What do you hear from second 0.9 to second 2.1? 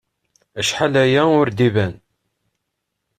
aya ur d-iban.